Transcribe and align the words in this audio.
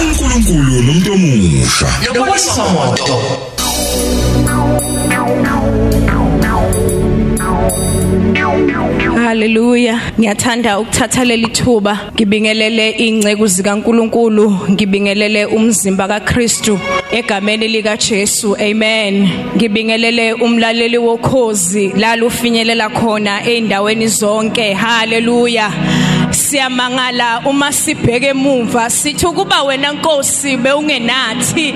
uNkulunkulu 0.00 0.82
nomuntu 0.82 1.12
omusha 1.12 1.86
Yobonisa 2.04 2.64
moto. 2.74 3.16
Haleluya. 9.24 10.00
Ngiyathanda 10.20 10.78
ukuthatha 10.78 11.24
leli 11.24 11.48
thuba 11.48 11.98
ngibingelele 12.14 12.90
ingceku 12.90 13.46
zikaNkuluNkulu, 13.46 14.58
ngibingelele 14.70 15.46
umzimba 15.46 16.08
kaKristu 16.08 16.78
egameni 17.12 17.68
lika 17.68 17.96
Jesu. 17.96 18.56
Amen. 18.56 19.28
Ngibingelele 19.56 20.32
umlaleli 20.32 20.98
wokhozi 20.98 21.88
la 21.96 22.16
lufinyelela 22.16 22.88
khona 22.88 23.42
eindaweni 23.44 24.06
zonke. 24.08 24.72
Haleluya. 24.74 25.72
Siyamangala 26.36 27.40
uma 27.44 27.72
sibheke 27.72 28.26
emuva 28.26 28.90
sithi 28.90 29.26
ukuba 29.26 29.62
wena 29.62 29.92
Nkosi 29.92 30.56
bewungenathi 30.56 31.74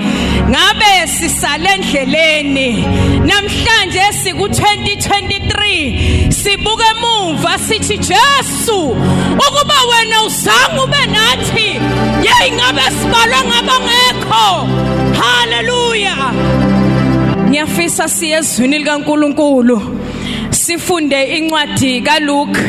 ngabe 0.49 1.07
sisale 1.07 1.69
endleleni? 1.69 2.85
Namhlanje 3.25 4.13
siku 4.23 4.45
2023 4.45 6.31
sibuka 6.31 6.83
emuva 6.95 7.57
sithi 7.59 7.97
Jesu 7.97 8.89
ukuba 9.47 9.77
wena 9.89 10.23
uzange 10.23 10.79
ube 10.83 11.05
nathi 11.05 11.81
yey 12.25 12.51
ngabe 12.51 12.81
sibalwa 12.81 13.43
ngabangekho 13.43 14.67
haleluya 15.19 16.15
ngiyafisa 17.51 18.07
siyezwini 18.07 18.77
likaNkuluNkulu. 18.77 20.00
Sifunde 20.51 21.23
incwadi 21.37 22.01
kaLuke. 22.01 22.59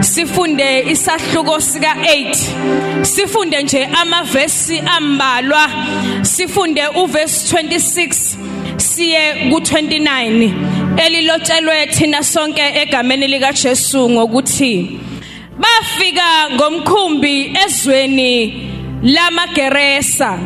Sifunde 0.00 0.80
isahluko 0.90 1.60
sika 1.60 1.94
8 1.94 3.04
sifunde 3.04 3.62
nje 3.62 3.84
amavesi 3.84 4.78
ambalwa. 4.96 5.68
Sifunde 6.22 6.82
uverse 6.88 7.56
26 7.56 8.36
siye 8.76 9.34
ku 9.50 9.58
29 9.58 10.52
elilotshelwe 10.96 11.86
thina 11.86 12.22
sonke 12.22 12.60
egameni 12.74 13.26
lika 13.28 13.52
Jesu 13.52 14.10
ngokuthi 14.10 15.00
bafika 15.58 16.50
ngomkhumbi 16.54 17.52
ezweni 17.66 18.68
lamageresa 19.02 20.38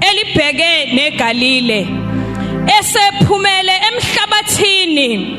elibheke 0.00 0.92
neGalile 0.94 1.86
esephumele 2.80 3.72
emhlabathini. 3.88 5.38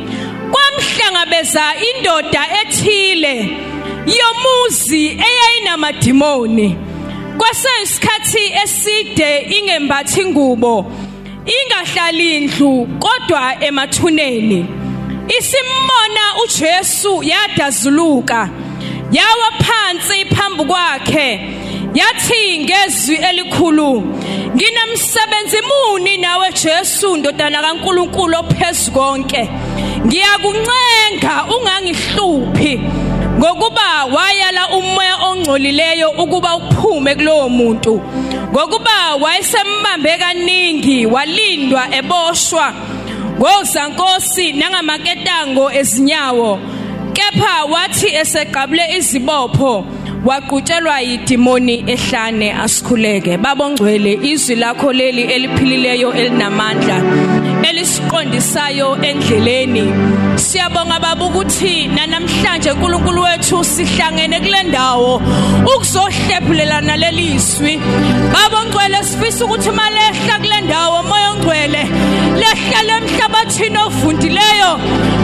Kwamhlangabeza 0.54 1.64
indoda 1.90 2.42
ethile 2.62 3.36
yomuzi 4.20 5.06
eyayinamadimoni. 5.28 6.78
Kwaseyisikhathi 7.38 8.44
eside 8.64 9.40
ingembathi 9.58 10.22
ingubo 10.22 10.92
ingahlali 11.56 12.36
indlu 12.38 12.88
kodwa 13.00 13.64
emathuneni. 13.64 14.66
Isimbona 15.40 16.24
uJesu 16.44 17.24
yadazuluka 17.24 18.50
yawa 19.12 19.50
phansi 19.66 20.26
phambi 20.26 20.64
kwakhe. 20.66 21.40
Yathi 21.94 22.60
ngezwi 22.60 23.16
elikhulu 23.16 24.02
nginamsebenzi 24.56 25.58
muni 25.70 26.18
nawe 26.18 26.52
Jesu 26.52 27.18
ndodana 27.18 27.62
kaNkuluNkulu 27.62 28.38
ophezukonke 28.40 29.50
ngiyakuncenga 30.06 31.46
ungangihluphi 31.56 32.80
ngokuba 33.38 34.06
wayala 34.06 34.70
umoya 34.70 35.16
ongcolileyo 35.16 36.10
ukuba 36.10 36.56
uphume 36.56 37.16
kulowo 37.16 37.50
muntu. 37.50 38.02
Ngokuba 38.52 39.16
wayesembambe 39.22 40.18
kaningi 40.18 41.06
walindwa 41.06 41.96
eboshwa. 41.96 42.74
Ngozankosi 43.38 44.54
nangamaketango 44.54 45.72
ezinyawo. 45.72 46.60
Kepha 47.14 47.64
wathi 47.66 48.08
eseqabule 48.16 48.98
izibopho 48.98 49.86
waqutshelwa 50.26 51.02
yidimoni 51.02 51.84
ehlane 51.94 52.54
asikhuleke. 52.54 53.38
Babongcwele 53.38 54.14
izwi 54.32 54.56
lakho 54.56 54.94
leli 54.94 55.22
eliphilileyo 55.22 56.14
elinamandla 56.14 56.98
elisiqondisayo 57.70 58.98
endleleni. 59.02 59.84
Siyabonga 60.36 61.00
baba 61.00 61.26
ukuthi 61.26 61.88
namhlanje 61.88 62.72
uNkulunkulu 62.72 63.22
wethu 63.22 63.64
sihlangene 63.64 64.40
kule 64.40 64.64
ndawo 64.64 65.22
ukuzohlephulelana 65.76 66.98
lelizwi 66.98 67.80
baba 68.34 68.58
ongcwele 68.62 69.04
sifisa 69.04 69.46
ukuthi 69.46 69.72
malehla 69.72 70.40
kule 70.40 70.62
ndawo 70.62 71.04
moya 71.04 71.32
ongcwele. 71.32 71.82
Lehlele 72.42 72.94
emhlabathini 72.98 73.78
ovundileyo. 73.78 74.72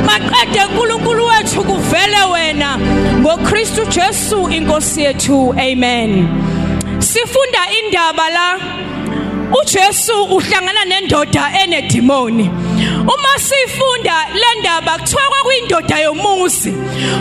Maqede 0.05 0.65
uNkulunkulu 0.65 1.25
wethu 1.25 1.63
kuvele 1.63 2.23
wena. 2.33 2.77
ngoKristu 3.19 3.85
Jesu 3.85 4.49
inkosi 4.49 5.01
yethu. 5.01 5.53
Amen. 5.53 6.27
Sifunda 6.99 7.61
indaba 7.79 8.29
la. 8.29 8.79
uJesu 9.61 10.23
uhlangana 10.23 10.85
nendoda 10.85 11.51
enedimoni. 11.63 12.49
Uma 13.01 13.39
sifunda 13.39 14.13
le 14.33 14.59
ndaba 14.59 14.97
kuthiwa 14.97 15.21
kwakuyindoda 15.29 15.99
yomuzi. 15.99 16.71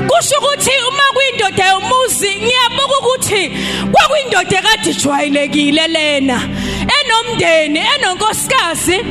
Kusho 0.08 0.38
ukuthi 0.38 0.70
uma 0.88 1.02
kuyindoda 1.14 1.66
yomuzi 1.66 2.28
ngiyabuka 2.36 2.98
ukuthi 2.98 3.50
kwakuyindoda 3.92 4.58
ekade 4.58 4.90
ijwayelekile 4.90 5.88
lena. 5.88 6.42
Enomndeni 7.00 7.80
enonkosikazi 7.94 9.04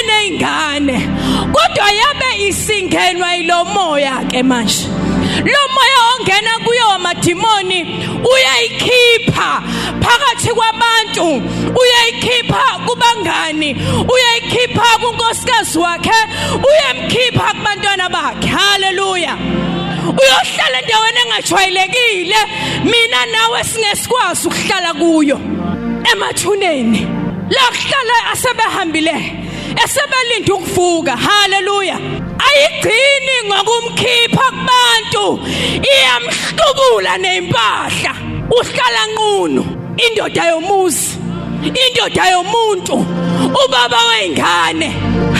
eneyingane 0.00 1.08
kodwa 1.52 1.92
yabe 1.92 2.46
isingenwa 2.48 3.34
yilomoya 3.34 4.24
ke 4.30 4.42
manje. 4.42 4.86
Lo 5.44 5.62
moya 5.74 6.00
ongena 6.18 6.58
kuyo 6.64 6.88
wamadimoni 6.88 8.06
uyayikhipha 8.32 9.62
phakathi 10.00 10.48
kwabantu 10.54 11.42
uyayikhipha 11.80 12.78
kubangani 12.86 13.76
uyayikhipha 14.14 14.98
kunkosikazi 15.00 15.78
wakhe 15.78 16.18
uyamkhipha 16.68 17.54
kubantwana 17.54 18.08
bakhe. 18.08 18.48
Haleluya. 18.48 19.36
Uyohlala 20.02 20.80
endaweni 20.82 21.18
engajwayelekile 21.26 22.36
mina 22.84 23.26
nawe 23.26 23.64
singesikwazi 23.64 24.48
ukuhlala 24.48 24.94
kuyo 24.94 25.40
emathuneni. 26.12 27.21
La 27.54 27.64
kuhlala 27.76 28.16
asebehambile 28.32 29.16
esebelinda 29.84 30.54
ukuvuka 30.54 31.16
haleluya. 31.16 31.98
Ayigcini 32.46 33.36
ngokumkhipha 33.46 34.44
kubantu. 34.50 35.24
Iyamhlubula 35.92 37.18
nempahla. 37.18 38.12
Uhlala 38.50 39.06
nqunu. 39.12 39.62
Indoda 39.96 40.44
yomuzi 40.44 41.18
indoda 41.62 42.24
yomuntu 42.30 42.94
ubaba 43.64 44.00
weingane 44.08 44.88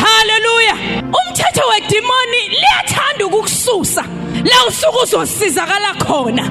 haleluya. 0.03 0.75
Umthetho 1.19 1.69
wedimoni 1.69 2.42
liyathanda 2.53 3.27
ukukususa. 3.27 4.05
La 4.45 4.67
usuku 4.69 4.99
uzosizakala 5.03 5.95
khona. 6.05 6.43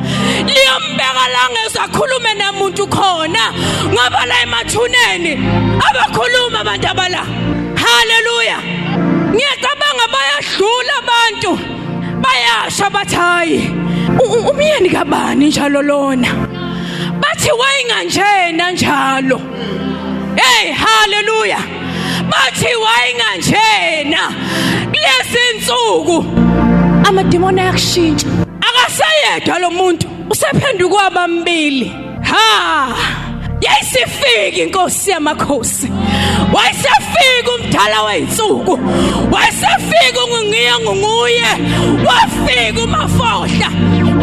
Liyombeka 0.54 1.26
la 1.34 1.44
ngezakhulume 1.52 2.34
namuntu 2.34 2.88
khona. 2.88 3.44
Ngoba 3.94 4.26
la 4.26 4.36
emathuneni 4.44 5.34
abakhuluma 5.88 6.60
abantu 6.60 6.88
abala. 6.88 7.22
Haleluya! 7.82 8.58
Ngiyacabanga 9.34 10.06
bayadlula 10.14 10.94
abantu. 11.02 11.52
Bayasha 12.24 12.90
bathayi 12.90 13.60
umyeni 14.50 14.90
kabani 14.90 15.48
njalo 15.48 15.82
lona? 15.82 16.28
Bathi 17.22 17.52
wayinganjena 17.52 18.72
njalo 18.72 19.42
hey 20.36 20.72
haleluya! 20.72 21.60
Bathi 22.30 22.70
wayinganjena 22.84 24.22
kulezi 24.92 25.40
insuku 25.56 26.26
amadimoni 27.08 27.62
ayakushintsha. 27.62 28.28
Akasayedwa 28.62 29.60
lo 29.60 29.72
muntu. 29.72 30.08
Usephenduka 30.30 30.96
kwabambili 30.96 31.92
ha! 32.22 32.96
Yayisifika 33.62 34.58
inkosi 34.64 35.12
yamakhosi. 35.12 35.92
Wayesefika 36.54 37.52
umdala 37.60 38.04
weinsuku 38.04 38.80
wayesefika 39.32 40.24
ungiya 40.42 40.80
ngunguye. 40.80 41.44
Wafika 42.06 42.84
umafohla. 42.84 43.68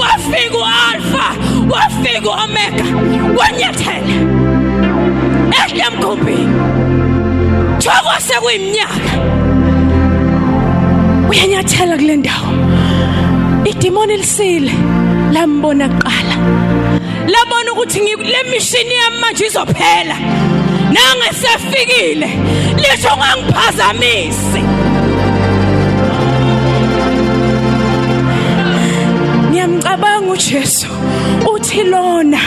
Wafika 0.00 0.59
ualfa 0.59 1.35
wafika 1.71 2.29
uomega. 2.31 2.85
Wanyathela. 3.37 4.14
Ehlomkhumbini 5.67 6.55
thoko 7.79 8.21
sekuyiminyaka 8.21 9.38
uyanyathela 11.29 11.97
kule 11.97 12.17
ndawo. 12.17 12.51
Idimoni 13.65 14.17
lisile 14.17 14.73
lambona 15.33 15.89
kuqala. 15.89 16.37
Labona 17.27 17.73
ukuthi 17.73 18.01
le 18.01 18.43
mishini 18.51 18.95
yami 18.95 19.19
manje 19.21 19.47
izophela. 19.47 20.17
Nangesefikile. 20.95 22.29
Lisho 22.77 23.13
ngangiphazamisi. 23.17 24.63
Ngiyamcabanga 29.51 30.33
uJesu. 30.33 30.87
Uthi 31.53 31.83
lona 31.83 32.41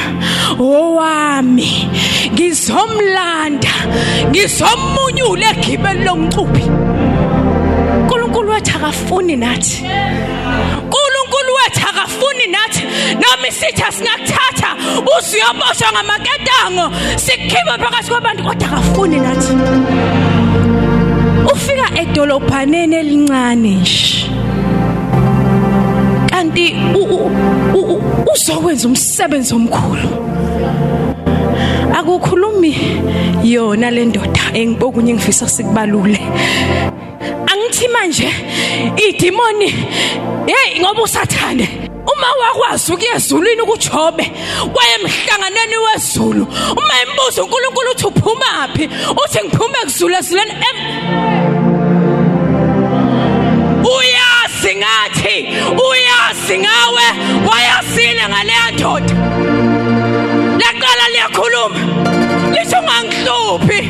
owami 0.59 1.89
ngizomlanda. 2.33 3.73
Ngizomunyula 4.29 5.49
egibeni 5.51 6.03
lomcuphi. 6.05 6.65
uNkulunkulu 8.11 8.51
wethu 8.51 8.77
akafuni 8.77 9.35
nathi. 9.35 9.83
uNkulunkulu 9.83 11.53
wethu 11.63 11.87
akafuni 11.89 12.47
nathi. 12.47 12.83
Noma 13.13 13.47
isithi 13.47 13.83
asingakuthatha 13.83 14.75
usiyoboshwa 15.17 15.91
ngamaketango 15.91 16.95
sikhibe 17.15 17.71
phakathi 17.79 18.09
kwabantu 18.09 18.43
kodwa 18.43 18.67
akafuni 18.67 19.19
nathi. 19.19 19.53
Ufika 21.53 22.01
edolophaneni 22.01 22.95
elincane 22.95 23.75
nje. 23.75 24.29
Kanti 26.29 26.75
uzokwenza 28.33 28.87
umsebenzi 28.87 29.55
omkhulu. 29.55 30.09
Akukhulumi 31.97 32.75
yona 33.43 33.91
le 33.91 34.05
ndoda 34.05 34.41
engibokunye 34.53 35.13
ngifisa 35.13 35.47
sikubalule. 35.49 36.21
Idimoni. 38.97 39.69
Hey 40.47 40.79
ngoba 40.79 41.01
usathane. 41.01 41.89
Uma 42.01 42.27
wakwazi 42.41 42.93
ukuya 42.93 43.15
ezulwini 43.15 43.61
ukujobe 43.61 44.31
wayemhlanganeni 44.75 45.77
wezulu. 45.77 46.47
Uma 46.71 47.01
imbuzo 47.03 47.43
uNkulunkulu 47.43 47.91
uthi 47.91 48.05
uphuma 48.05 48.67
phi? 48.75 48.89
Uthi 49.23 49.39
ngiphuma 49.45 49.77
ekuzulu 49.81 50.15
ezuleni 50.15 50.53
uyazi 53.95 54.75
ngathi 54.75 55.35
uyazi 55.89 56.57
ngawe 56.59 57.05
wayasile 57.49 58.23
ngaleya 58.29 58.71
ndoda. 58.71 59.15
Laqala 60.61 61.05
liyakhuluma 61.13 61.79
lisho 62.53 62.79
ngangihluphi 62.83 63.81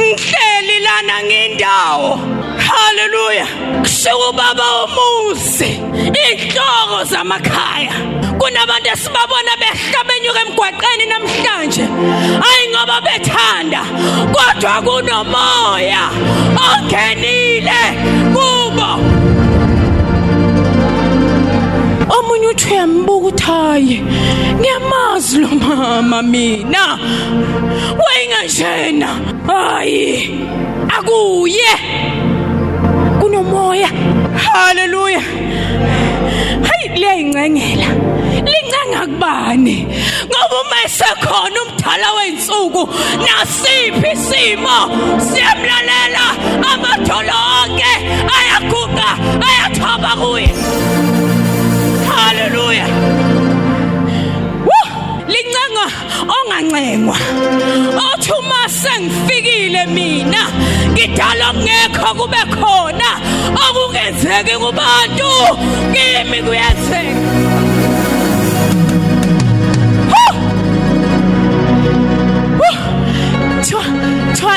ngihleli 0.00 0.78
lana 0.84 1.22
ngendawo. 1.24 2.41
Haleluya 2.58 3.46
kushiwo 3.80 4.30
ubaba 4.30 4.64
omuzi 4.82 5.80
inhloko 6.04 7.04
zamakhaya. 7.04 7.92
Kunabantu 8.38 8.88
esibabona 8.92 9.52
behlabenyuka 9.60 10.40
emgwaqeni 10.46 11.06
namhlanje. 11.06 11.84
Ayi 12.48 12.64
ngoba 12.70 13.00
bethanda 13.00 13.82
kodwa 14.34 14.82
kunomoya 14.82 16.04
ongenile 16.66 17.82
kubo. 18.34 18.90
Omunye 22.16 22.46
uthi 22.46 22.70
uyambuka 22.70 23.26
uthi 23.26 23.42
hayi 23.44 24.02
ngiyamazi 24.60 25.38
lo 25.38 25.48
mama 25.48 26.22
mina. 26.22 26.98
Wayinganjena 28.02 29.08
hayi 29.46 30.40
akuye. 30.88 31.72
Kunomoya 33.32 33.88
haleluya. 34.36 35.20
Hayi 36.68 36.88
liyayincengela 36.94 37.86
lincenga 38.44 39.06
kubani? 39.06 39.86
Ngoba 40.28 40.56
uma 40.60 40.76
esekhona 40.84 41.62
umdala 41.62 42.12
weinsuku 42.12 42.88
nasiphi 43.24 44.12
isimo? 44.12 44.78
Siyamlalela 45.26 46.26
amadolo 46.72 47.36
onke 47.62 47.92
ayaguqa 48.36 49.08
ayathoba 49.48 50.10
kuye. 50.20 50.50
Ongancengwa. 56.36 57.16
Othi 58.12 58.32
uma 58.38 58.68
sengifikile 58.68 59.86
mina 59.86 60.42
ngidala 60.92 61.52
kungekho 61.52 62.14
kube 62.18 62.42
khona 62.54 63.10
okungenzeki 63.64 64.54
kubantu 64.62 65.30
kimi 65.92 66.38
kuyenzeka. 66.42 67.22
Twa 73.68 73.84
twa 74.36 74.54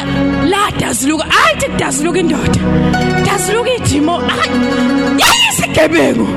la 0.51 0.71
daziluka 0.79 1.25
ayithi 1.43 1.67
daziluka 1.79 2.19
indoda 2.19 2.61
daziluka 3.25 3.69
idimo 3.77 4.23
yayisigebengu 5.21 6.27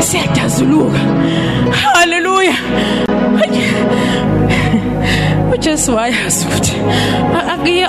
siyadazuluka 0.00 0.98
haleluya. 1.94 2.54
uJesu 5.52 5.94
wayazi 5.96 6.46
ukuthi 6.46 6.76
akuye 7.52 7.86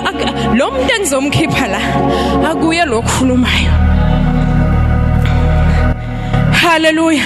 lo 0.56 0.72
muntu 0.72 0.94
engizomkhipha 0.96 1.68
la 1.68 1.80
akuye 2.52 2.86
lokhulumayo 2.86 3.74
haleluya 6.62 7.24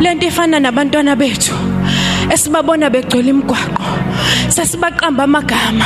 lento 0.00 0.26
ifana 0.26 0.60
nabantwana 0.60 1.16
bethu 1.16 1.54
esibabona 2.30 2.90
begcwele 2.90 3.30
imigwaqo 3.30 3.82
sesibaqamba 4.48 5.24
amagama 5.24 5.84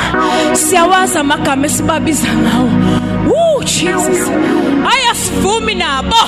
siyawazi 0.53 1.19
amagama 1.19 1.67
esibabiza 1.67 2.29
ngawo 2.43 2.71
Woo 3.27 3.63
Jesus. 3.65 4.64
Ayasivumi 4.93 5.75
nabo 5.75 6.23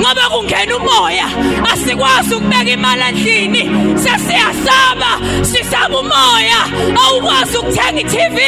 ngoba 0.00 0.24
kungena 0.32 0.76
umoya. 0.76 1.26
Asikwazi 1.72 2.34
ukubeka 2.34 2.70
imali 2.70 3.02
endlini. 3.08 3.62
Sesiyasaba 4.02 5.10
sisaba 5.42 5.98
umoya. 5.98 6.60
Awukwazi 7.04 7.56
ukuthenga 7.58 8.00
iTV 8.00 8.38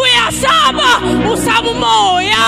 uyasaba 0.00 0.90
usaba 1.32 1.70
umoya. 1.70 2.44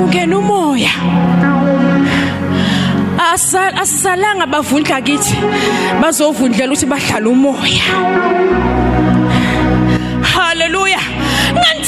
Ungena 0.00 0.38
umoya. 0.38 0.90
Asisalanga 3.82 4.46
bavundla 4.46 5.00
kithi. 5.02 5.36
Bazovundlela 6.00 6.72
ukuthi 6.72 6.86
bahlala 6.86 7.28
umoya. 7.28 7.84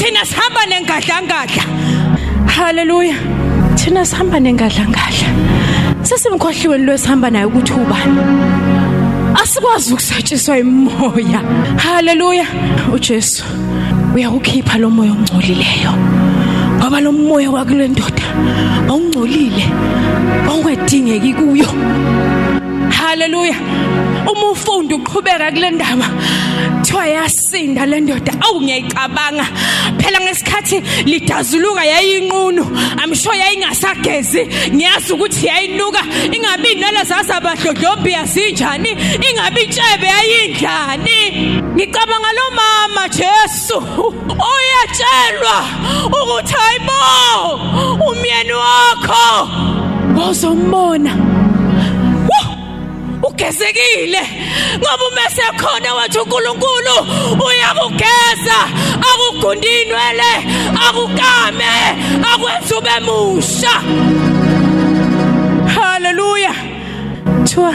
Thina 0.01 0.25
sihamba 0.25 0.63
nengadlangadla. 0.71 1.65
Haleluya 2.55 3.17
thina 3.77 4.03
sihamba 4.11 4.41
nengadlangadla. 4.41 5.29
Sesimkhohliwe 6.03 6.79
lo 6.79 6.93
esihamba 6.95 7.31
naye 7.31 7.45
ukuthi 7.45 7.73
ubani? 7.73 8.21
Asikwazi 9.43 9.93
ukusatshiswa 9.93 10.59
imoya 10.59 11.41
haleluya 11.77 12.47
uJesu 12.95 13.45
uyawukhipha 14.15 14.79
lo 14.79 14.91
moya 14.91 15.13
ongcolileyo. 15.13 15.93
Ngoba 16.79 17.01
lo 17.01 17.13
moya 17.13 17.51
wakule 17.51 17.89
ndoda 17.89 18.27
awungcolile 18.89 19.67
awungadingeki 20.49 21.35
kuyo. 21.35 21.71
Haleluya 22.91 23.57
uma 24.31 24.51
ufunda 24.51 24.97
uqhubeka 24.97 25.53
kule 25.53 25.71
ndaba 25.71 26.09
thiwa 26.83 27.07
yasinda 27.07 27.87
le 27.87 28.01
ndoda 28.01 28.33
awu 28.41 28.63
ngiyayicabanga 28.63 29.47
phela 30.01 30.21
ngesikhathi 30.21 30.81
lidazuluka 31.05 31.85
yayinqunu. 31.85 32.65
Amsho 33.03 33.33
yayingasagezi. 33.43 34.43
Ngiyazi 34.75 35.13
ukuthi 35.13 35.47
yayinuka. 35.47 36.03
Ingabi 36.33 36.75
nalezasa 36.75 37.37
abadlodlombi 37.37 38.11
yasinjani? 38.13 38.91
Ingabi 39.29 39.61
intshebe 39.63 40.07
yayindlani? 40.17 41.19
Ngicabanga 41.75 42.31
lo 42.39 42.47
mama 42.59 43.09
Jesu 43.09 43.77
oyatshelwa 44.51 45.57
ukuthi 46.21 46.55
hayibo 46.55 46.99
umyeni 48.11 48.53
wakho. 48.53 49.49
Ozombona 50.29 51.13
ugezekile 53.23 54.21
ngoba 54.79 55.05
umese 55.13 55.43
khona 55.57 55.95
wathi 55.95 56.19
uNkulunkulu 56.19 56.97
uyakugeza 57.47 58.59
akugundinwele 59.11 60.31
akukame 60.89 61.73
akwenza 62.35 62.79
ube 62.79 63.01
musha. 63.07 63.75
Haleluya 65.75 66.55
thiwa 67.45 67.75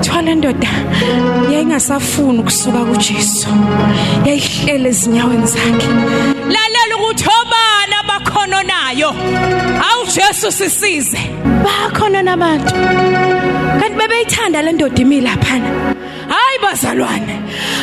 thiwa 0.00 0.22
le 0.22 0.34
ndoda 0.34 0.68
yayingasafuni 1.52 2.38
ukusuka 2.38 2.78
kuJesu. 2.84 3.48
Yayihlele 4.24 4.88
ezinyaweni 4.88 5.46
zakhe. 5.46 5.88
Lalela 6.54 6.96
ukuthi 6.96 7.24
obani 7.24 7.94
amakhono 8.00 8.62
nayo? 8.62 9.08
Awu 9.90 10.06
Jesu 10.06 10.52
sisize. 10.52 11.18
Bakhona 11.64 12.22
nabantu. 12.22 12.74
Bebeyithanda 13.98 14.62
le 14.62 14.72
ndoda 14.72 15.02
imila 15.02 15.36
phana 15.44 15.70
hayi 16.28 16.58
bazalwane. 16.62 17.34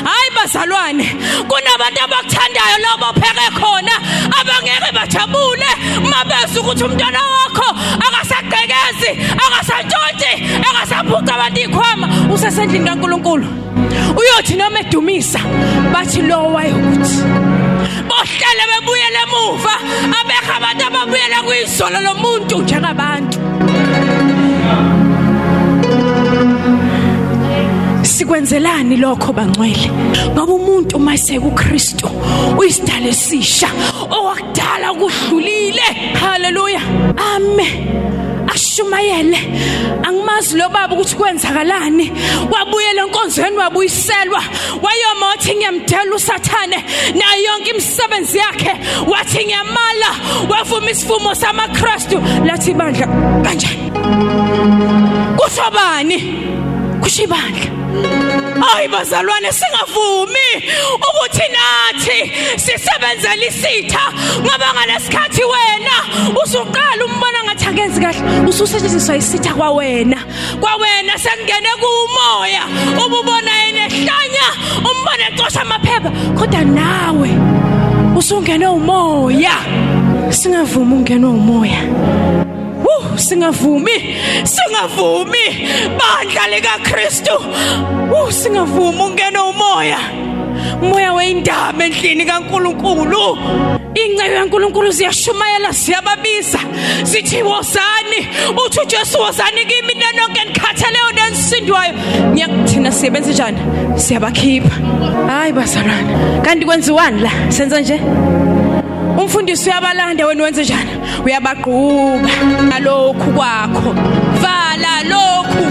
Hayi 0.04 0.30
bazalwane. 0.36 1.06
Kunabantu 1.50 2.00
abakuthandayo 2.04 2.78
lobo 2.86 3.08
pheke 3.20 3.48
khona. 3.60 3.96
Abangeke 4.40 4.92
bajabule. 4.94 5.70
Mabeza 6.12 6.60
ukuthi 6.62 6.84
umntwana 6.84 7.20
wakho 7.34 7.70
akasagqekezi 8.06 9.12
akasantshontshe 9.46 10.32
akasaphuca 10.70 11.34
abantu 11.36 11.62
ikhwama. 11.62 12.08
Usesendlini 12.34 12.86
kaNkuluNkulu. 12.86 13.48
Uyothi 14.18 14.56
noma 14.56 14.80
edumisa 14.80 15.40
bathi 15.94 16.22
lo 16.22 16.54
wayokuthi 16.54 17.18
bohlale 18.10 18.64
bebuyele 18.72 19.20
emuva. 19.26 19.76
Abekho 20.20 20.54
abantu 20.58 20.84
ababuyela 20.86 21.42
kuyizolo 21.44 22.00
lomuntu 22.02 22.62
njengabantu. 22.62 23.55
Sikwenzelani 28.06 28.98
lokho 28.98 29.34
bangcwele? 29.34 29.90
Ngoba 30.34 30.54
umuntu 30.54 31.00
mayiseke 31.00 31.46
uKristu 31.46 32.10
uyisidale 32.58 33.14
sisha 33.14 33.70
owakudala 34.12 34.94
kudlulile. 34.94 35.88
Haleluya. 36.22 36.82
Amen 37.36 38.06
ashumayele. 38.56 39.38
Angimazi 40.04 40.58
lo 40.58 40.70
baba 40.70 40.96
ukuthi 40.96 41.16
kwenzakalani. 41.16 42.12
Wabuyela 42.52 43.02
enkonzweni 43.04 43.58
wabuyiselwa. 43.58 44.42
Wayoma 44.82 45.26
wathi 45.28 45.56
ngiyamdela 45.56 46.16
usathane 46.16 46.86
nayo 47.16 47.44
yonke 47.44 47.70
imisebenzi 47.70 48.38
yakhe. 48.38 48.72
Wathi 49.08 49.46
ngiyamala 49.46 50.10
wavuma 50.50 50.92
isivumo 50.92 51.36
samaKristu. 51.36 52.22
Lathi 52.46 52.72
ibandla 52.72 53.08
kanjani 53.44 53.92
kusho 55.38 55.72
bani? 55.74 56.18
Kusho 57.02 57.24
ibandla. 57.24 57.75
Hayi 58.62 58.88
bazalwane 58.88 59.52
singavumi 59.52 60.50
ukuthi 61.08 61.46
nathi 61.56 62.32
sisebenzele 62.60 63.48
isitha 63.48 64.04
ngoba 64.40 64.74
ngalesikhathi 64.74 65.44
wena 65.44 65.98
usuqala 66.44 67.06
umbona 67.06 67.44
ngathi 67.46 67.66
akenzi 67.66 68.02
kahle. 68.02 68.50
Ususetshenziswa 68.50 69.16
isitha 69.16 69.54
kwawena. 69.54 70.18
Kwawena 70.60 71.14
sekungene 71.18 71.70
kumoya. 71.82 72.64
Ububona 73.06 73.52
enehlanya 73.68 74.48
umbona 74.90 75.24
ecosha 75.30 75.62
amaphepha. 75.62 76.12
Kodwa 76.38 76.62
nawe 76.64 77.30
usungene 78.18 78.68
umoya. 78.68 79.56
Singavumi 80.30 80.94
ungene 80.96 81.26
umoya. 81.26 81.82
Singavumi 83.16 84.16
singavumi. 84.44 85.68
Bandla 85.98 86.48
lika 86.48 86.80
Kristu 86.84 87.36
uh 88.14 88.32
singavumi 88.32 89.02
ungena 89.02 89.44
umoya. 89.44 90.00
Umoya 90.82 91.14
weindaba 91.14 91.86
endlini 91.86 92.26
kaNkuluNkulu. 92.26 93.38
Ingcebo 93.96 94.34
yaNkuluNkulu 94.34 94.92
ziyashumayela 94.92 95.74
siyababiza 95.74 96.60
sithi 97.04 97.44
wozani 97.44 98.28
uthi 98.66 98.80
uJesu 98.80 99.20
wozani 99.20 99.66
kimi 99.66 99.94
nonke 100.18 100.44
nikhatheleyo 100.44 101.12
nensindwayo. 101.16 101.94
Ngiyakuthina 102.32 102.92
sisebenza 102.92 103.32
njani? 103.32 103.58
Siyabakhipha. 103.96 104.76
Hayi 105.28 105.54
bazalwana 105.54 106.42
kanti 106.42 106.66
kwenziwani 106.66 107.22
la? 107.22 107.32
Senza 107.50 107.80
nje? 107.82 108.02
Umfundisi 109.22 109.70
uyabalanda 109.70 110.26
wena 110.28 110.44
wenze 110.44 110.64
njani? 110.64 110.92
Uyabagquba 111.26 112.30
nalokhu 112.70 113.32
kwakho. 113.36 113.96
Vala 114.42 114.94
lokhu. 115.12 115.64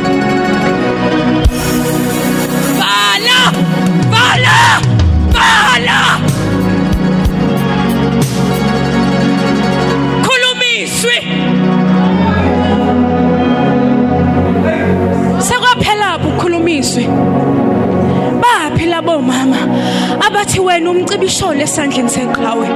Vala! 2.81 3.41
Vala! 4.13 4.59
Vala! 5.35 6.01
Khulumiswe! 10.25 11.17
Sekwaphela 15.39 16.17
ukukhulumiswe 16.17 17.03
baphila 18.95 19.03
bomama 19.03 19.57
abathi 20.27 20.61
wena 20.61 20.91
umcibisholo 20.91 21.61
esandleni 21.61 22.09
seqhawe 22.09 22.67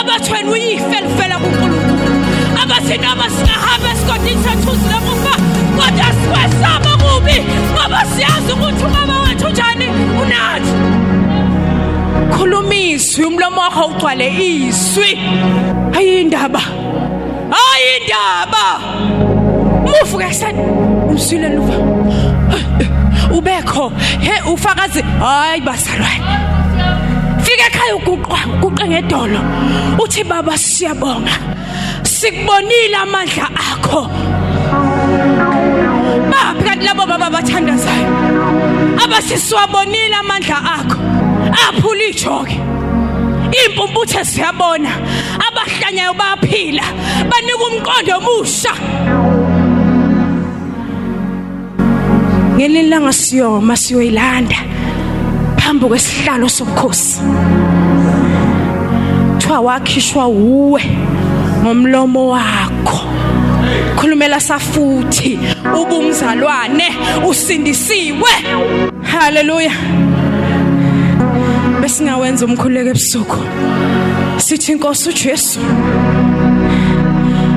abathi 0.00 0.32
wena 0.32 0.50
uyife 0.50 1.00
lifela 1.00 1.38
kuNkulunkulu 1.38 2.14
abathi 2.62 2.98
noma 2.98 3.30
singahamba 3.30 3.88
esigodini 3.92 4.42
sethuzi 4.44 4.86
lokufa 4.92 5.34
kodwa 5.76 6.06
sikwesaba 6.18 6.90
kubi 7.02 7.36
ngoba 7.72 8.04
siyazi 8.04 8.52
ukuthi 8.52 8.84
umama 8.84 9.20
wethu 9.22 9.48
njani 9.48 9.86
unathi 10.22 10.72
khulumiswe 12.32 13.24
umlomo 13.24 13.60
wakho 13.60 13.86
ugcwale 13.86 14.28
izwi. 14.28 15.18
Ayindaba 15.96 16.62
ayindaba 17.60 18.64
muvuka 19.84 20.26
kuseni 20.26 20.60
umsile 21.08 21.48
luva 21.48 21.91
ubekho. 23.36 23.90
He 24.20 24.34
ufakazi. 24.52 25.02
Hayi 25.02 25.60
basalwane 25.60 26.24
fika 27.44 27.66
ekhaya 27.66 27.96
uguqwa 27.96 28.38
uguqe 28.62 28.84
ngedolo. 28.88 29.40
Uthi 29.98 30.24
baba 30.24 30.56
siyabonga. 30.58 31.34
Sikubonile 32.02 32.96
amandla 33.02 33.48
akho. 33.70 34.08
Baphi 36.30 36.64
kanti 36.64 36.84
labo 36.86 37.06
baba 37.06 37.28
bathandazayo. 37.30 38.08
Abasisiwabonile 39.04 40.16
amandla 40.20 40.56
akho. 40.76 40.98
Aphula 41.68 42.04
ijoke 42.04 42.56
impumputhe 43.64 44.24
siyabona. 44.24 44.90
Abahlanyayo 45.46 46.14
baphila. 46.14 46.84
Banika 47.30 47.64
umqondo 47.68 48.12
omusha. 48.18 48.72
Ngelinye 52.62 52.80
ilanga 52.80 53.12
siyoma 53.12 53.76
siyoyilanda 53.76 54.56
phambi 55.56 55.86
kwesihlalo 55.86 56.48
sobukhosi. 56.48 57.20
Kuthiwa 59.34 59.60
wakhishwa 59.60 60.26
wuwe 60.26 60.82
ngomlomo 61.62 62.28
wakho. 62.28 63.00
Khulumela 63.96 64.40
safuthi 64.40 65.38
ubumzalwane 65.80 66.88
usindisiwe. 67.28 68.30
Haleluya 69.02 69.72
besingawenza 71.80 72.46
umkhuleko 72.46 72.90
ebusuku. 72.90 73.36
Sithi 74.36 74.72
inkosi 74.72 75.08
uJesu 75.08 75.60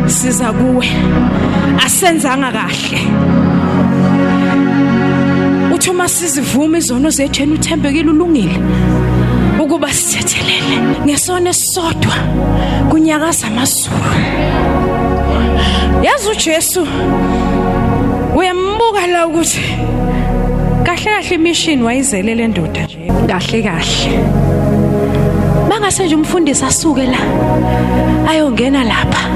siza 0.08 0.52
kuwe. 0.54 0.88
Asenzanga 1.86 2.52
kahle. 2.52 3.00
Uthi 5.86 5.92
uma 5.92 6.08
sizivuma 6.08 6.78
izono 6.78 7.10
zethu 7.10 7.42
yena 7.42 7.54
uthembekile 7.54 8.10
ulungile. 8.10 8.58
Ukuba 9.60 9.94
sithethelele 9.94 10.78
ngesona 11.06 11.50
esisodwa 11.50 12.16
kunyakaza 12.90 13.48
amazulu. 13.48 13.96
Yazi 16.04 16.30
uJesu 16.32 16.88
uyambuka 18.36 19.08
la 19.08 19.28
ukuthi 19.28 19.62
kahle 20.84 21.12
kahle 21.12 21.36
imission 21.36 21.82
wayizele 21.84 22.36
le 22.36 22.48
ndoda 22.48 22.84
nje 22.84 23.12
kahle 23.28 23.64
kahle. 23.64 24.20
Bangase 25.70 26.06
nje 26.06 26.16
umfundisi 26.16 26.66
asuke 26.66 27.06
la 27.06 27.20
ayongena 28.30 28.84
lapha. 28.84 29.30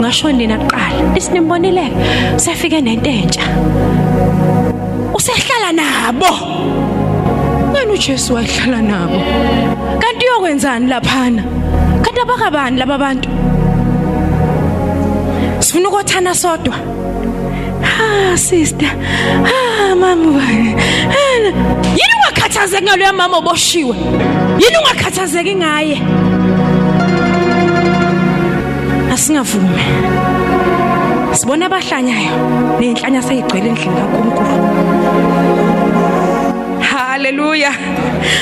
Ngasho 0.00 0.32
nina 0.32 0.58
kuqala 0.58 1.16
isinimbonile 1.16 1.90
usefike 2.36 2.80
nento 2.80 3.10
entsha. 3.10 3.42
Usehlala 5.26 5.72
nabo. 5.72 6.32
Ngani 7.70 7.92
uJesu 7.92 8.34
wayehlala 8.34 8.82
nabo? 8.82 9.18
Kanti 9.98 10.26
uyokwenzani 10.26 10.86
laphana? 10.86 11.42
Kanti 12.02 12.20
abakabani 12.20 12.78
laba 12.78 12.98
bantu? 12.98 13.28
Sifuna 15.58 15.88
ukuthana 15.88 16.34
sodwa? 16.34 16.74
Ha 17.82 18.36
sister. 18.36 18.88
Ha 19.48 19.96
mama 19.96 20.42
yini 20.52 22.14
ungakhathazeki 22.16 22.84
ngalo 22.84 23.12
mama 23.12 23.36
oboshiwe? 23.36 23.96
Yini 24.62 24.76
ungakhathazeki 24.78 25.54
ngaye? 25.54 26.02
Asingavumi. 29.12 29.82
Sibona 31.32 31.66
abahlanyayo 31.66 32.32
nenhlanya 32.80 33.22
seyigcwele 33.22 33.68
endlini 33.68 33.96
kaNkulunkulu. 33.96 34.75
Haleluya 37.26 37.72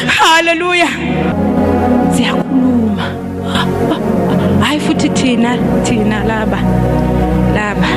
haleluya 0.06 0.88
siyakhuluma 2.16 3.06
hayi 4.60 4.80
futhi 4.80 5.08
thina 5.08 5.56
thina 5.84 6.24
laba 6.24 6.58
laba 7.56 7.88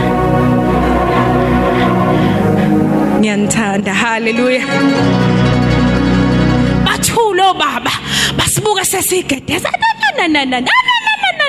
ngiyanithanda 3.20 3.94
haleluya 3.94 4.64
bathulo 6.86 7.54
baba 7.54 7.92
basibuka 8.38 8.86
sesigedeza 8.86 9.70
na 10.18 10.28
na 10.28 10.46
na 10.46 10.60
na 10.62 10.62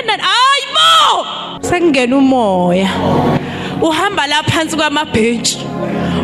na 0.07 0.13
ayibo 0.43 1.27
sekungena 1.61 2.17
umoya 2.17 2.89
uhamba 3.81 4.27
la 4.27 4.43
phansi 4.43 4.75
kwamabhenji 4.75 5.57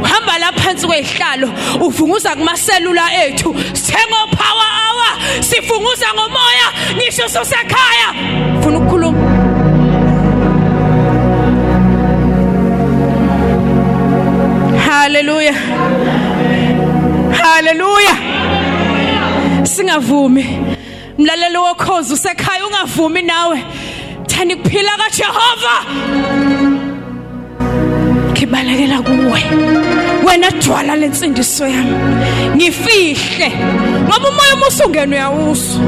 uhamba 0.05 0.37
la 0.39 0.51
phansi 0.51 0.87
kwezihlalo 0.87 1.49
uvunguza 1.81 2.35
kumaselula 2.35 3.13
ethu. 3.25 3.55
Sengo 3.73 4.27
power 4.37 4.69
hour 4.79 5.43
sifunguza 5.43 6.07
ngomoya 6.13 6.67
ngisho 6.95 7.29
sosekhaya. 7.29 8.09
Ufuna 8.59 8.77
ukukhuluma. 8.77 9.19
Hallelujah. 14.87 15.55
Hallelujah. 17.41 18.17
Singavumi. 19.65 20.45
Mlalelo 21.17 21.63
wokhozi 21.63 22.13
usekhaya 22.13 22.65
ungavumi 22.67 23.21
nawe. 23.21 23.63
Thani 24.27 24.55
kuphila 24.55 24.91
kaJehova. 24.97 25.75
Ngibalekela 28.45 29.01
kuwe. 29.01 29.41
Wena 30.25 30.51
dwala 30.51 30.95
lensindiso 30.95 31.67
yami. 31.67 31.95
Ngifihle. 32.55 33.51
Ngoba 34.05 34.29
umoya 34.29 34.55
umusungene 34.55 35.15
uyawuso 35.15 35.79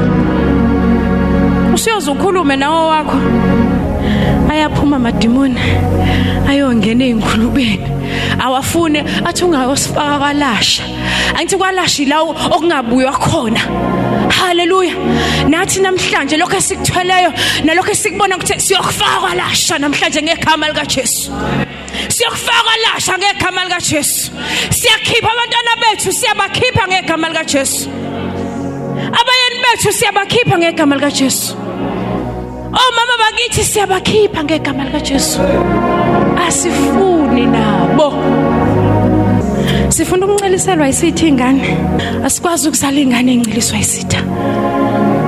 usiyoza 1.74 2.12
ukhulume 2.12 2.56
nawo 2.56 2.88
wakho 2.88 3.18
ayaphuma 4.50 4.96
amadimoni. 4.96 5.60
Ayongena 6.48 7.04
ezingulubeni 7.04 7.88
awafune 8.40 9.04
athi 9.24 9.44
ungayosifaka 9.44 10.18
kwalasha. 10.18 10.82
Angithi 11.36 11.56
kwalasha 11.56 12.02
ilawo 12.02 12.30
okungabuywa 12.54 13.12
khona. 13.12 13.60
Haleluya. 14.28 14.94
Nathi 15.48 15.80
namhlanje 15.80 16.36
lokho 16.36 16.56
esikuthweleyo 16.56 17.32
nalokho 17.64 17.90
esikubona 17.90 18.36
ukuthi 18.36 18.60
siyokufaka 18.60 19.20
kwalasha 19.20 19.78
namhlanje 19.78 20.22
ngegama 20.22 20.68
lika 20.68 20.86
Jesu 20.86 21.32
siyokufaka 22.18 22.74
lasha 22.84 23.18
ngegama 23.18 23.64
lika 23.64 23.80
Jesu 23.80 24.30
siyakhipha 24.70 25.30
abantwana 25.32 25.72
bethu 25.82 26.12
siyabakhipha 26.12 26.82
ngegama 26.88 27.28
lika 27.28 27.44
Jesu 27.44 27.88
abayeni 29.20 29.58
bethu 29.64 29.92
siyabakhipha 29.92 30.58
ngegama 30.58 30.94
lika 30.96 31.10
Jesu 31.10 31.54
omama 32.84 33.14
bakithi 33.22 33.64
siyabakhipha 33.64 34.44
ngegama 34.44 34.84
lika 34.84 35.00
Jesu 35.00 35.40
asifuni 36.46 37.46
nabo. 37.46 38.08
Sifuna 39.88 40.26
ukunceliselwa 40.26 40.88
isithi 40.88 41.28
ingane. 41.28 41.76
Asikwazi 42.24 42.68
ukuzala 42.68 43.00
ingane 43.00 43.32
enciliswa 43.32 43.78
isitha 43.78 44.20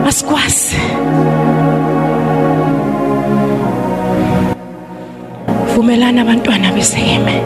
asikwazi. 0.09 0.77
Vumelana 5.81 6.21
abantwana 6.23 6.73
beseyeme 6.77 7.41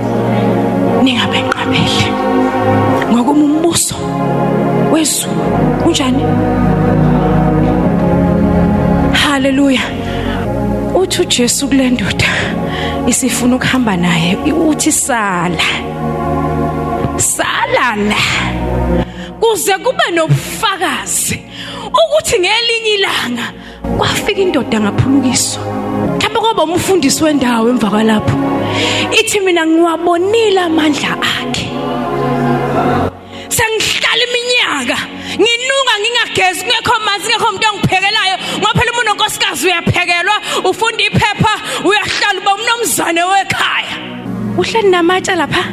ningabenqabeli 1.05 2.07
ngokuba 3.11 3.45
umbuso 3.49 3.97
wezulu 4.93 5.43
unjani 5.87 6.23
haleluya. 9.23 9.83
Uthi 10.95 11.23
uJesu 11.23 11.69
kulendoda 11.69 12.31
isifuna 13.07 13.57
ukuhamba 13.57 13.97
naye 13.97 14.37
uthi 14.53 14.93
sala. 14.93 15.69
Sala 17.17 17.97
la 17.97 18.23
kuze 19.41 19.73
kube 19.79 20.11
nobufakazi 20.15 21.39
ukuthi 22.03 22.39
ngelinye 22.39 22.95
ilanga 22.99 23.53
kwafika 23.99 24.41
indoda 24.41 24.81
ngaphulukiswa 24.81 25.84
kwaba 26.45 26.63
umfundisi 26.65 27.25
wendawo 27.25 27.69
emva 27.69 27.89
kwalapho. 27.91 28.37
Ithi 29.19 29.41
mina 29.41 29.67
ngiwabonile 29.67 30.61
amandla 30.61 31.17
akhe. 31.33 31.67
Sengihlala 33.57 34.23
iminyaka 34.29 34.99
nginuka 35.41 35.95
ngingagezi 36.01 36.65
kungekho 36.65 36.95
manzi 37.07 37.33
kungekho 37.33 37.49
umuntu 37.49 37.67
ongiphekelayo 37.73 38.37
ngoba 38.59 38.73
phela 38.77 38.91
umuntu 38.93 39.11
onkosikazi 39.13 39.67
uyaphekelwa 39.67 40.37
ufunda 40.69 41.03
iphepha 41.09 41.55
uyahlala 41.89 42.39
uba 42.41 42.53
umnomzane 42.55 43.23
wekhaya. 43.31 43.95
Uhleli 44.61 44.89
namatshe 44.91 45.35
lapha 45.41 45.65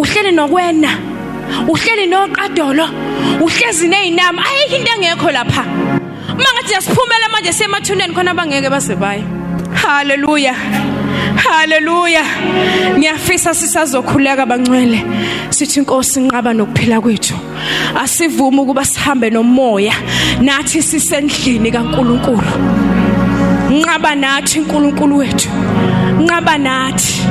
uhleli 0.00 0.30
nokwena 0.32 0.90
uhleli 1.72 2.06
noqadolo 2.06 2.86
uhlezi 3.44 3.88
nezinama 3.88 4.42
ayikho 4.46 4.76
into 4.76 4.92
engekho 4.94 5.30
lapha. 5.36 5.62
Mangathi 6.42 6.72
yasiphumela 6.76 7.28
manje 7.32 7.52
semathuneni 7.52 8.14
khona 8.14 8.30
abangeke 8.30 8.70
baze 8.70 8.94
baye. 8.94 9.41
Haleluya 9.74 10.54
haleluya 11.36 12.24
ngiyafisa 12.98 13.54
sisazokhuleka 13.54 14.46
bangcwele 14.46 15.04
sithi 15.50 15.80
inkosi 15.80 16.20
inqaba 16.20 16.52
nokuphila 16.54 17.00
kwethu. 17.00 17.34
Asivumi 18.02 18.58
ukuba 18.60 18.84
sihambe 18.84 19.30
nomoya 19.30 19.94
nathi 20.40 20.82
sisendlini 20.82 21.70
kaNkuluNkulu. 21.70 22.52
Nqaba 23.70 24.14
nathi 24.14 24.60
uNkulunkulu 24.60 25.16
wethu. 25.18 25.48
Nqaba 26.20 26.58
nathi. 26.58 27.22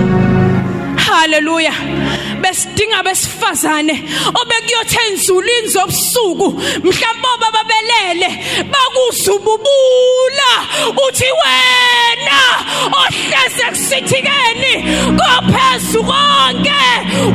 Haleluya 0.96 1.74
besidinga 2.52 3.04
besifazane 3.04 3.96
obekuyothe 4.40 5.02
inzulini 5.10 5.68
zobusuku 5.74 6.48
mhlawumbe 6.86 7.48
babelele 7.56 8.30
bakuzububula. 8.72 10.52
Uthi 11.08 11.30
wena 11.40 12.40
ohleze 13.00 13.66
kusithikeni 13.70 14.74
kophezu 15.20 16.04
konke 16.04 16.82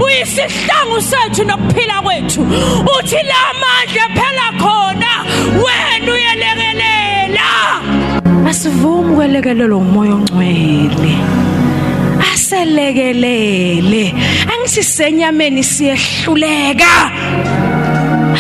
uyisihlangu 0.05 1.00
sethu 1.11 1.44
nokuphila 1.44 2.02
kwethu. 2.02 2.42
Uthi 2.98 3.20
la 3.31 3.42
mandla 3.61 4.07
phela 4.16 4.48
khona 4.61 5.12
wena 5.64 6.12
uyelekelela. 6.12 7.48
Asivumi 8.48 9.16
kwelekelelo 9.16 9.79
umoya 9.79 10.14
ongcwele. 10.14 11.12
Aselekelele. 12.33 14.14
Angithi 14.76 14.82
senyameni 14.84 15.64
siyehluleka 15.64 17.10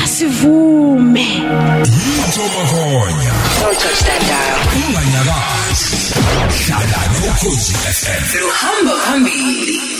asivume 0.04 1.26
Thoba 2.34 2.62
khona 2.70 3.32
Don't 3.60 3.78
touch 3.80 4.00
that 4.04 4.20
dial. 4.20 4.60
unganyakazi 4.76 5.96
hlala 6.66 7.00
nokhozi 7.26 7.72
FM 7.72 8.38
Luhamba 8.40 8.92
phambili. 9.04 9.95